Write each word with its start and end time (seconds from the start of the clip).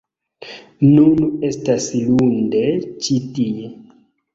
Nun 0.93 1.29
estas 1.51 1.87
lunde 2.09 2.67
ĉi 2.89 3.23
tie 3.41 3.75